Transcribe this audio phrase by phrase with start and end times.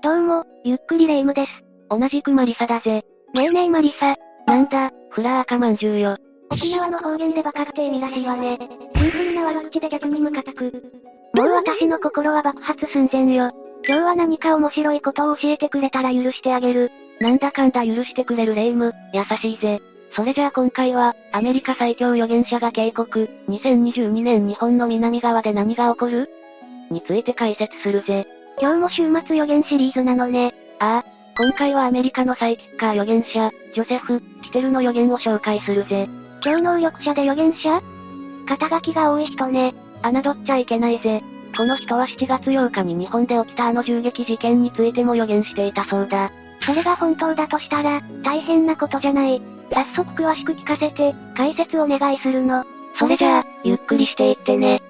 [0.00, 1.64] どうも、ゆっくりレ夢ムです。
[1.90, 3.04] 同じくマリサだぜ。
[3.34, 4.14] ねえねえマリサ。
[4.46, 6.16] なんだ、フラー赤まんじゅうよ。
[6.52, 8.58] 沖縄の方言でバカって意味らしいわね。
[8.94, 10.72] シンプルな悪口で逆にムカつく。
[11.36, 13.50] もう私の心は爆発寸前よ。
[13.88, 16.92] 今日は何か面白いことを教えてくれたら許してあげる。
[17.18, 19.80] なんだかんだ許してくれるレ夢ム、優しいぜ。
[20.12, 26.30] それじゃあ今回は、アメリカ最強預言者が警告、2022年日本の南側で何が起こる？
[26.92, 28.28] について解説するぜ。
[28.60, 30.52] 今日も週末予言シリーズなのね。
[30.80, 31.04] ああ、
[31.36, 36.08] 今回はアメリカのサイキッカー預言者、ジョセフ・キテルの予言を紹介するぜ。
[36.42, 37.80] 超能力者で預言者？
[38.46, 39.74] 肩書きが多い人ね。
[40.02, 41.22] 侮っちゃいけないぜ。
[41.56, 46.32] この人は7月8日に日本で起きたあの銃撃事件についても予言していたそうだ。
[46.60, 49.40] それが本当だとしたら、大変なことじゃない。
[49.72, 52.64] 早速詳しく聞かせて、解説お願いするの。
[52.98, 54.82] それじゃあ、ゆっくりしていってね。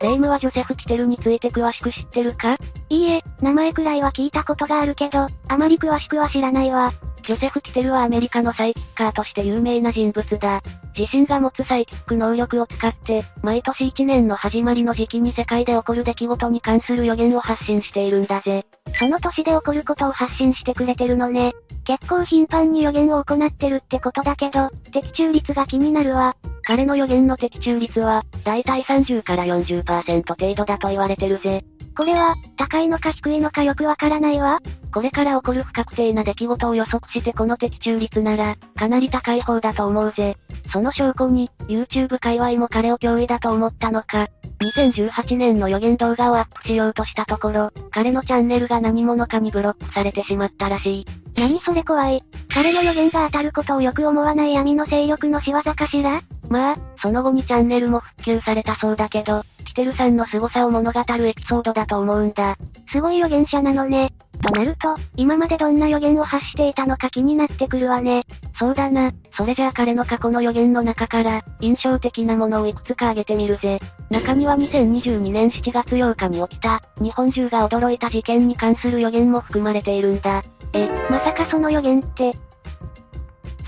[0.00, 2.56] レイムはジョセフ・キテルについて詳しく知ってるか？
[2.88, 6.92] いいえ、名前くらいは聞いたことがあるけど、あまり詳しくは知らないわ。
[7.22, 10.62] ジョセフ・キテルはアメリカのサイキッカーとして有名な人物だ。
[10.96, 18.64] 自身が持つサイキック能力を使って、毎年1年の始まりの時期に世界で起こる出来事に関する予言を発信しているんだぜ。
[18.98, 21.54] その年で起こることを発信してくれてるのね。
[21.84, 26.36] 結構頻繁に予言を行ってるってことだけど、的中率が気になるわ。
[26.68, 31.64] 彼の予言の的中率は、だいたい30から40%程度だと言われてるぜ。
[31.96, 34.58] これは、高いのか低いのかよくわからないわ。
[34.92, 40.36] これから起こる不確定な出来事を予測してこの的中率なら、かなり高い方だと思うぜ。
[40.70, 44.28] その証拠に、YouTube 界隈も彼を脅威だと思ったのか、
[44.60, 51.06] 2018年の予言動画をアップしようとしたところ、彼のチャンネルが何者かにブロックされてしまったらしい。
[51.34, 52.22] 何それ怖い。
[52.52, 56.20] 彼の予言が当たることをよく思わない闇の勢力の仕業かしら？
[56.48, 62.56] まあ、その後にチャンネルも復旧されたそうだけど、キテルさんの凄さを物語るエピソードだと思うんだ。
[62.90, 64.12] すごい予言者なのね。
[64.42, 68.24] となると、今までどんな予言を発していたのか気になってくるわね。
[68.58, 69.12] そうだな。
[69.36, 73.78] それじゃあ彼の過去の予言の中から、印象的なものをいくつか挙げてみるぜ。
[74.10, 80.42] 中には2022年7月8日に起きた、日本中が驚いた事件に関する予言も含まれているんだ。
[80.72, 82.32] え、まさかその予言って、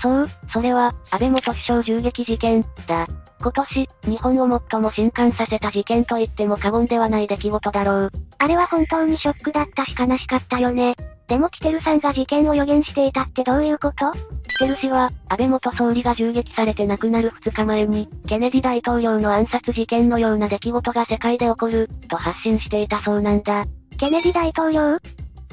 [0.01, 3.07] そう、それは、安倍元首相銃撃事件、だ。
[3.39, 8.09] 今年、日本を最も震撼させた事件と言っても過言ではない出来事だろう。
[8.37, 10.95] あれは本当にショックだったし悲しかったよね。
[11.27, 14.11] でもキテルさんが事件を予言していたってどういうこと？
[14.11, 23.65] キテル氏は、安倍元総理が銃撃されて亡くなる2日前に、ケネディ大統領の暗殺事件のような出来事が世界で起こる、と発信していたそうなんだ。
[23.97, 24.99] ケネディ大統領？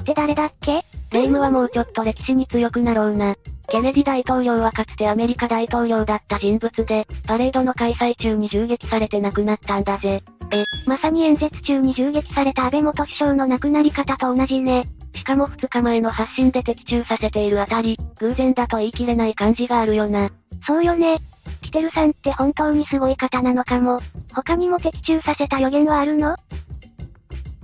[0.09, 0.83] って誰だっけ？
[1.11, 3.35] レイムはもうちょっと歴史に強くなろうな。
[3.67, 10.23] ケネディ大統領はかつてアメリカ大統領だった人物で、パレードの開催中に銃撃されて亡くなったんだぜ。
[10.51, 14.85] え、まさに演説中に銃撃された安倍元首相の亡くなり方と同じね。
[15.13, 20.31] しかも2日前の発信で的中させているあたり、偶然だと言い切れない感じがあるよな。
[20.65, 21.19] そうよね。
[21.61, 23.99] キテルさんって本当にすごい方なのかも。
[24.33, 26.35] 他にも的中させた予言はあるの？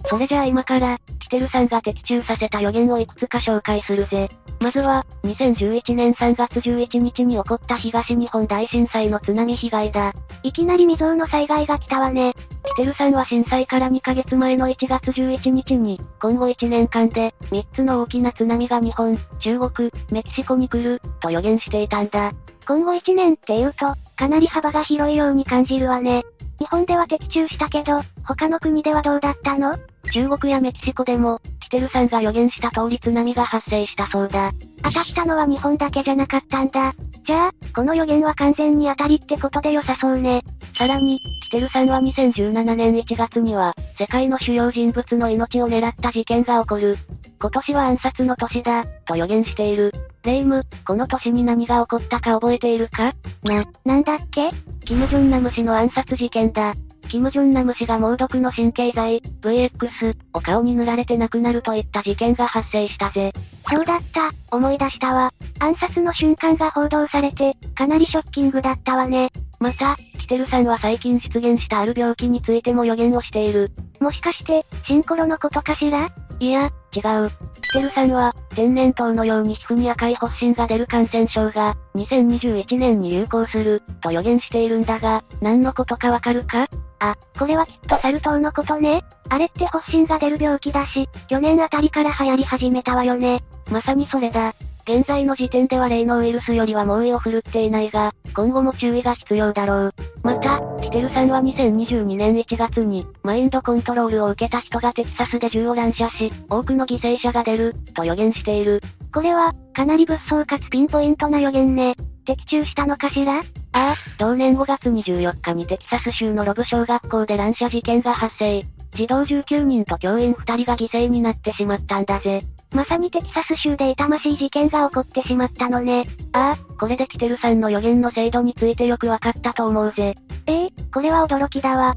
[0.10, 4.30] それじゃあ今から、キテルさんが的中させた予言をいくつか紹介するぜ。
[4.62, 10.14] まずは、2011年3月11日に起こった東日本大震災の津波被害だ。
[10.44, 12.34] いきなり未曾有の災害が来たわね。
[12.64, 22.32] キテルさんは震災から2ヶ月前の1月11日に、今後1年間で、3つの大きな津波が日本、中国、メキシコに来る、と予言していたんだ。
[22.68, 26.24] 今後1年って言うと、かなり幅が広いように感じるわね。
[26.60, 29.76] 日本では的中したけど、他の国ではどうだったの？
[30.12, 34.52] 中国やメキシコでも、キテルさんが予言した通り津波が発生したそうだ。
[34.84, 36.94] 当たったのは日本だけじゃなかったんだ。
[37.26, 40.44] じゃあ、この予言は完全に当たりってことで良さそうね。
[40.78, 46.98] さらに、キテルさんは2017年1月には、世界の主要人物の命を狙った事件が起こる。
[47.40, 49.92] 今年は暗殺の年だ、と予言している。
[50.24, 53.14] レイム、この年に何が起こったか覚えているか？
[53.44, 54.50] な、なんだっけ？
[54.86, 56.74] キム・ジョンナム氏の暗殺事件だ。
[57.06, 63.32] キム・ジョンナム氏が猛毒の神経剤、VX を顔に塗られて亡くなるといった事件が発生したぜ。
[63.70, 65.32] そうだった、思い出したわ。
[65.60, 69.30] 暗殺の瞬間が報道されて、かなりショッキングだったわね。
[69.60, 73.72] また、キテルさんは最近出現したある病気についても予言をしている。
[74.00, 76.10] もしかして、シンコロのことかしら？
[76.40, 77.30] いや、違う。
[77.62, 86.68] キテルさんは、天然痘のように皮膚に赤い発疹が出る感染症が、2021年に流行する、と予言しているんだが、何のことかわかるか？
[87.00, 89.04] あ、これはきっとサル痘のことね。
[89.30, 93.44] あれって発疹が出る病気だし、去年あたりから流行り始めたわよね。
[93.72, 94.54] まさにそれだ。
[94.88, 99.94] 現在の時点では例のウイルスよりは猛威を振るっていないが、今後も注意が必要だろう。
[100.22, 108.80] また、ピテルさんは2022年1月に、マインドコントロールを受けた人がテキサスで銃を乱射し、多くの犠牲者が出る、と予言している。
[109.12, 111.96] これは、かなり物騒かつピンポイントな予言ね。
[112.26, 113.40] 的中したのかしら？
[113.40, 113.42] あ
[113.74, 118.64] あ、同年5月24日にテキサス州のロブ小学校で乱射事件が発生。
[118.92, 122.44] 児童19人と教員2人が犠牲になってしまったんだぜ。
[122.74, 126.06] まさにテキサス州で痛ましい事件が起こってしまったのね。
[126.34, 130.16] ああ、これでキテルさんの予言の精度についてよくわかったと思うぜ。
[130.48, 131.96] ええこれは驚きだわ。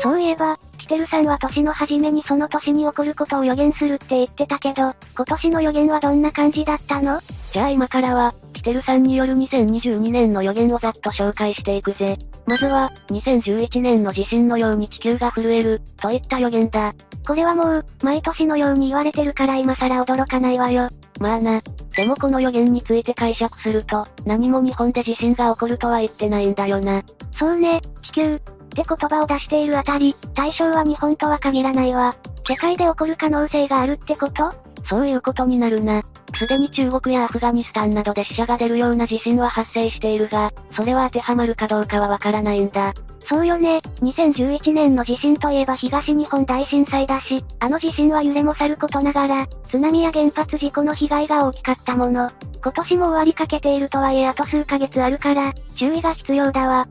[0.00, 7.20] そういえば、キテルさんは年の初めにその年に起こることを予言するって言ってたけど、今年の予言はどんな感じだったの？
[7.52, 8.32] じゃあ今からは、
[8.68, 12.18] テルさんによる2022年の予言をざっと紹介していくぜ。
[12.46, 16.92] まずは、2011年の地震のように地球が震える、といった予言だ。
[17.26, 20.86] これはもう、毎年のように言われてるから今更驚かないわよ。
[21.18, 21.62] まあな。
[21.96, 27.02] でもこの予言について解釈すると、何も日本で地震が起こるとは言ってないんだよな。
[27.38, 32.14] そうね、地球、って言葉を出しているあたり、対象は日本とは限らないわ。
[32.46, 34.67] 世界で起こる可能性があるってこと？
[34.88, 36.02] そういうことになるな。
[36.36, 42.94] すでに中国やアフガニスタンなどで死者が出るような地震は発生しているが、それは当てはまるかどうかはわからないんだ。
[43.28, 52.30] そうよね、2011年の地震といえば東日本大震災だし、あの地震は揺れもさることながら、津波や原発事故の被害が大きかったもの。
[52.62, 56.88] 今年も終わりかけているとはいえあと数ヶ月あるから、注意が必要だわ。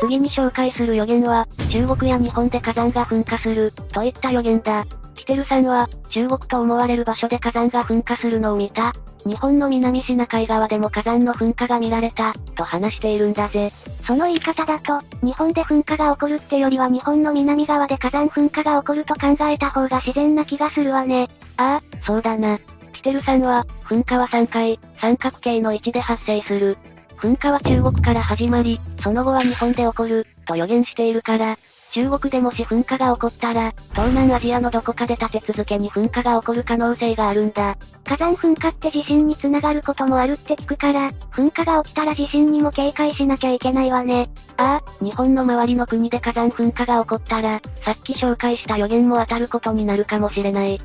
[0.00, 4.84] 次に紹介する予言は、中国や日本で火山が噴火する、といった予言だ。
[5.16, 8.92] キテルさんは、中国と思われる場所で火山が噴火するのを見た。
[9.24, 13.70] 日本の南シナ海側でも火山の噴火が見られた、と話しているんだぜ。
[14.06, 21.28] その言い方だと、日本で噴火が起こるってよりは日本の南側で火山噴火が起こると考えた方が自然な気がするわね。
[21.56, 22.58] ああ、そうだな。
[22.92, 26.76] キテルさんは、噴火は3回、三角形の位置で発生する。
[27.16, 31.56] 噴火は中国から始まり、その後は日本で起こる、と予言しているから、
[31.96, 37.78] 中国でもし噴火が起こったら、東南アジアのどこかで立て続けに噴火が起こる可能性があるんだ。
[38.04, 44.28] 火山噴火って地震につながることもあるって聞くから、噴火が起きたら地震にも警戒しなきゃいけないわね。
[44.58, 50.78] ああ、日本の周りの国で火山噴火が起こったら、さっき紹介した予言も当たることになるかもしれない。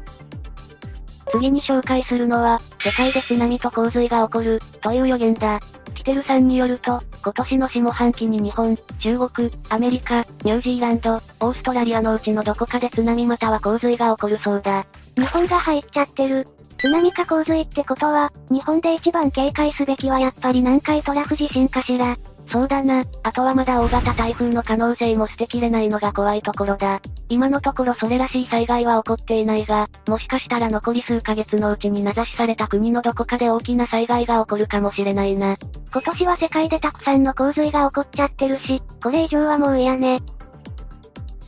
[1.30, 5.60] 次に紹介するのは、世界で津波と洪水が起こる、という予言だ。
[6.01, 14.83] キテルさんによると、今年の下半期に日本、中国、アメリカ、ニュージーランド、オーストラリアのうちのどこかで津波または洪水が起こるそうだ。
[15.15, 16.48] 日本が入っちゃってる。
[16.80, 22.18] 津波か洪水ってことは、日本で一番警戒すべきはやっぱり南海トラフ地震かしら。
[22.50, 23.04] そうだな。
[23.21, 27.00] あとはまだ大型台風の可能性も捨てきれないのが怖いところだ。
[27.31, 35.56] 今のところそれらしい災害は起こっていないが、もしかしたら残り数ヶ月のうちに名指しされた国のどこかで大きな災害が起こるかもしれないな。
[35.94, 40.19] 今年は世界でたくさんの洪水が起こっちゃってるし、これ以上はもう嫌ね。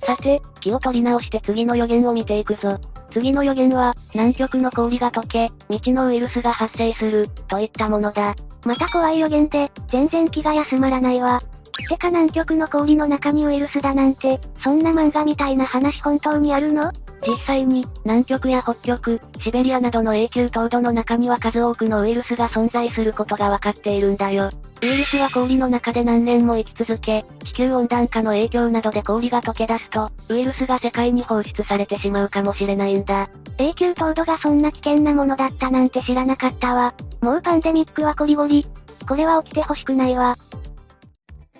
[0.07, 2.80] さて、気を取り直して次の予言を見ていくぞ。
[3.12, 8.35] 次の予言は、南極の氷が溶け、未知のウイルスが発生する、といったものだ。
[8.65, 11.41] また怖い予言で、全然気が休まらないわ。
[11.87, 16.91] てか南極の氷の中にウイルスだなんて、そんな漫画みたいな話本当にあるの？
[17.25, 24.49] 実際に、南極や北極、シベリアなどの永久凍土の中には数多くのウイルスが存在することがわかっているんだよ。
[24.81, 33.30] ウイルスは氷の中で何年も生き続け、地球温暖化の影響などで氷が溶け出すと、ウイルスが世界に放出されてしまうかもしれないんだ。
[33.57, 36.94] 永久凍土がそんな危険なものだったなんて知らなかったわ。
[37.21, 38.65] もうパンデミックはコリゴリ。
[39.07, 40.35] これは起きてほしくないわ。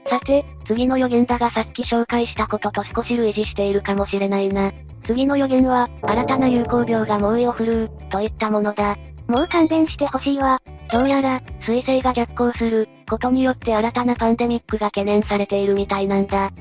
[0.10, 4.72] さて、次の予言だがさっき紹介したことと少し類似しているかもしれないな。
[5.06, 8.98] 次の予言は、新たな流行病が猛威を振るう、といったものだ。
[9.28, 10.62] もう勘弁してほしいわ。
[10.92, 16.52] どうやら、彗星が逆行する、ことによって新たなパンデミックが懸念されているみたいなんだ。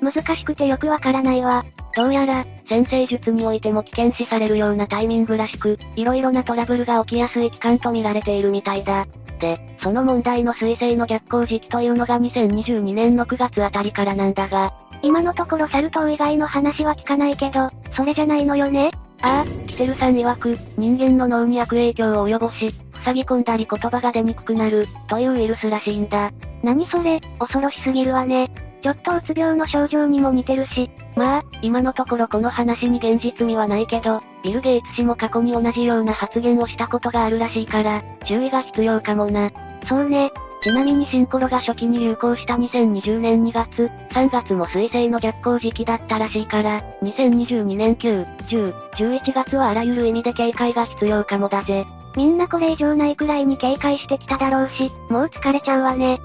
[0.00, 1.64] む、難しくてよくわからないわ。
[1.96, 9.06] どうやら、先生術においても危険視されるようなタイミングらしく、色々なトラブルが起きやすい期間と見られているみたいだ。
[9.38, 14.72] で、その問題の彗星の逆行時期というのが2022年の9月あたりからなんだが、
[15.02, 18.90] 今のところサル痘以外の話は聞かないけど、それじゃないのよね？
[19.22, 22.70] ああ、キテルさん曰く、人間の脳に悪影響を及ぼし、
[23.04, 26.30] 塞ぎ込んだり言葉が出にくくなる、というウイルスらしいんだ。
[26.62, 28.50] 何それ、恐ろしすぎるわね。
[28.84, 30.90] ちょっとうつ病の症状にも似てるし。
[31.16, 39.50] まあ、今のところこの話に現実味はないけど、ビル・ゲイツ氏も過去に同じような発言をしたことがあるらしいから、注意が必要かもな。
[39.88, 40.30] そうね。
[40.62, 51.86] ちなみにシンコロが初期に流行した2020年2月、3月も水星の逆行時期だったらしいから、2022年9、10、11月はあらゆる意味で警戒が必要かもだぜ。
[52.16, 56.18] みんなこれ以上ないくらいに警戒してきただろうし、もう疲れちゃうわね。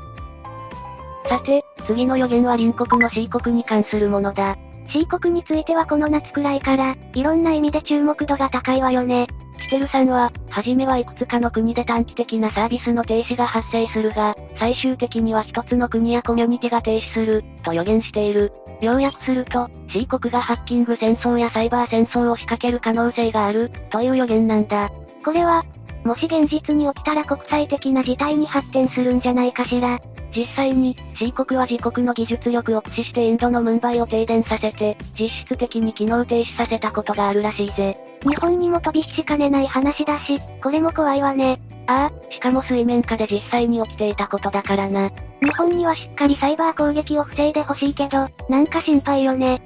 [1.29, 4.57] さて、次の予言は隣国の C 国に関するものだ。
[4.89, 9.27] C 国についてはこの夏くらいから、いろんな意味で注目度が高いわよね。
[9.59, 18.51] キテルさんは、はじめはいくつかの国で短期的なサービスの停止が発生するが、最終的には一つの国やコミュニティが停止する、と予言している。
[18.81, 24.89] 要約すると、C 国がハッキング戦争やサイバー戦争を仕掛ける可能性がある、という予言なんだ。
[25.24, 25.63] これは、
[26.03, 30.00] もし現実に起きたら国際的な事態に発展するんじゃないかしら。
[30.36, 37.95] 実際に、C 国は自国の技術力を駆使してインドのムンバイを停電させて、実質的に機能停止させたことがあるらしいぜ。
[38.24, 41.59] 日本にも飛び火しかねない話だし、これも怖いわね。
[41.88, 45.09] ああ、しかも水面下で実際に起きていたことだからな。
[45.41, 49.62] 日本にはしっかりサイバー攻撃を防いでほしいけど、なんか心配よね。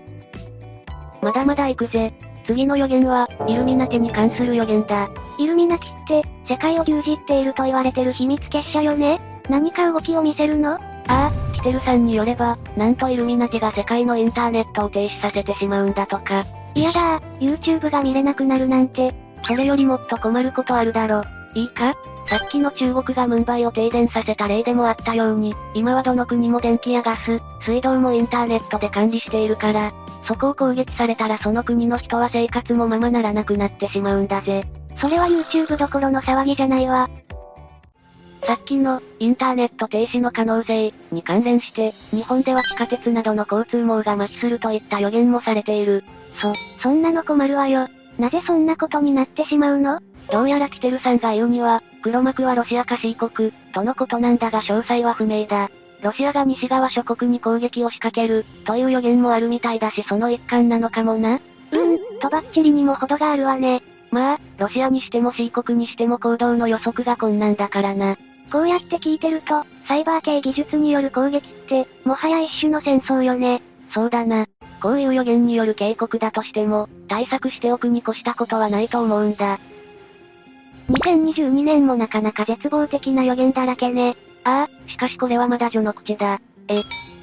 [1.22, 2.13] まだまだ行くぜ。
[2.46, 5.10] 次の予言は、イルミナティに関する予言だ。
[5.38, 10.73] イルミナティって、世界を牛耳っていると言われてる秘密結社よね何か動きを見せるの？
[10.75, 16.43] ああ、キテルさんによれば、なんとイルミナティが世界のインターネットを停止させてしまうんだとか。
[16.75, 19.13] 嫌だ YouTube が見れなくなるなんて。
[19.45, 21.23] それよりもっと困ることあるだろ。
[21.55, 21.93] いいか？
[22.27, 29.91] さっきの中国がムンバイを停電させた例でもあったように、今はどの国も電気やガス、水道もインターネットで管理しているから、
[30.25, 34.63] そこを攻撃されたらその国の人は生活もままならなくなってしまうんだぜ。
[34.97, 37.09] それは YouTube どころの騒ぎじゃないわ。
[38.45, 46.03] さっきの、インターネット停止の可能性、に関連して、日本では地下鉄などの交通網が麻痺するといった予言もされている。
[46.38, 47.88] そ、そんなの困るわよ。
[48.17, 50.00] なぜそんなことになってしまうの？
[50.31, 55.69] どうやらキテルさんが言うには、黒幕はロシアか C 国、とのことなんだが詳細は不明だ。
[56.01, 61.39] ロシアが西側諸国に攻撃を仕掛ける、という予言もあるみたいだしその一環なのかもな。
[61.71, 63.81] うん、とばっちりにも程があるわね。
[64.12, 68.17] まあ、ロシアにしても C 国にしても行動の予測が困難だからな。
[68.53, 73.63] こうやって聞いてると、サイバー系技術による攻撃って、もはや一種の戦争よね。
[73.91, 74.45] そうだな。
[74.79, 79.60] こういう予言による警告だとしても、対策しておくに越したことはないと思うんだ。
[80.88, 84.15] 2022年もなかなか絶望的な予言だらけね。
[84.43, 86.39] ああ、しかしこれはまだ序の口だ。
[86.67, 86.75] え、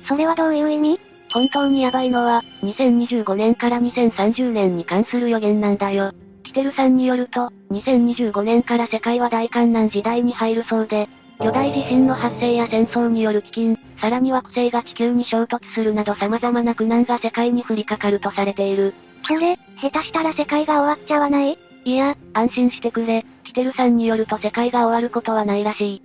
[0.08, 1.00] それはどういう意味？
[1.32, 6.10] 本当にヤバいのは、2025年から2030年に関する予言なんだよ。
[6.42, 11.08] キテルさんによると、2025年から世界は大観難時代に入るそうで、
[11.42, 18.92] 巨大地震の発生や戦争による飢饉、さらに惑星が地球に衝突するなど様々な苦難が世界に降りかかるとされている。
[19.26, 21.59] それ、下手したら世界が終わっちゃわない？
[21.87, 23.25] いや、安心してくれ。
[23.44, 26.02] キテルさんによると世界が終わることはないらしい。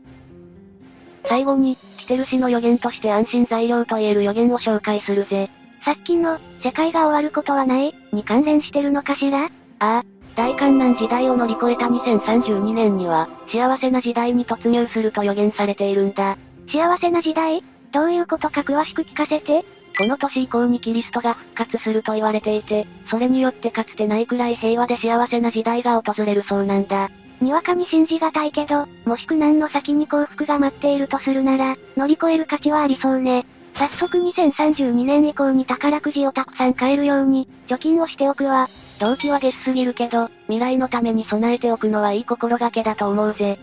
[1.27, 5.49] 最後に、キテル氏の予言として安心材料と言える予言を紹介するぜ。
[5.83, 7.93] さっきの、世界が終わることはない？
[8.13, 9.45] に関連してるのかしら？
[9.45, 9.49] あ
[9.79, 10.03] あ、
[10.35, 16.37] 大観難時代を乗り越えた2032年には、幸せな時代に突入すると予言されているんだ。
[16.71, 17.63] 幸せな時代？
[17.91, 19.63] どういうことか詳しく聞かせて。
[19.97, 27.09] この年以降にキリストが復活すると言われていて、それによってかつてないくらい平和で幸せな時代が訪れるそうなんだ。
[27.39, 33.45] にわかに信じがたいけど、もし苦難の先に幸福が待っているとするなら、乗り越える価値はありそうね。
[33.73, 38.67] 早速2032年以降に宝くじをたくさん買えるように、貯金をしておくわ。
[38.99, 43.59] 動機はゲスすぎるけど、未来のために備えておくのはいい心がけだと思うぜ。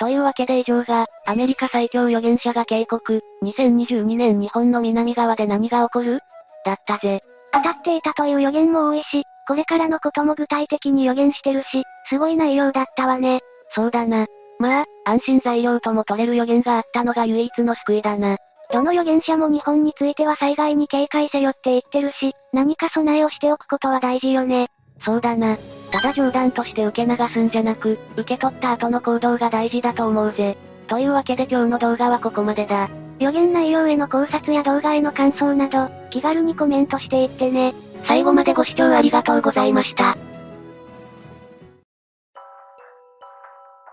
[0.00, 6.20] というわけで以上が、アメリカ最強預言者が警告、2022年日本の南側で何が起こる？
[6.64, 7.20] だったぜ。
[7.52, 13.40] 当たっていたという予言も多いし、これからのことも具体的に予言してるし、すごい内容だったわね。
[13.70, 14.26] そうだな。
[14.58, 18.38] まあ、安心材料とも取れる予言があったのが唯一の救いだな。
[18.72, 24.68] どの預言者も日本については災害に警戒せよって言ってるし、何か備えをしておくことは大事よね。
[25.04, 25.56] そうだな。
[25.90, 30.56] ただ冗談として受け流すんじゃなく、受け取った後の行動が大事だと思うぜ。
[30.88, 32.88] というわけで今日の動画はここまでだ。
[33.20, 37.74] 予言内容への考察や動画への感想など、気軽にコメントしていってね。
[38.06, 40.16] 最後までご視聴ありがとうございました。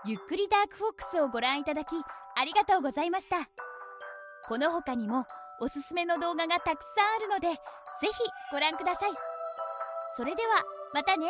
[0.04, 1.94] ゆっくりダークフォックスをご覧いただき、
[2.34, 3.48] ありがとうございました。
[4.44, 5.26] この他にも、
[5.60, 7.48] おすすめの動画がたくさんあるので、
[8.00, 8.12] ぜひ
[8.50, 9.10] ご覧ください。
[10.16, 11.28] それでは、またね。